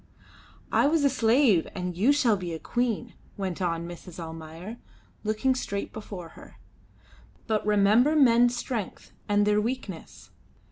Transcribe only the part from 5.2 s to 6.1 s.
looking straight